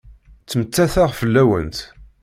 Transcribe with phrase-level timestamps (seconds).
[0.41, 1.77] Ttmettateɣ fell-awent.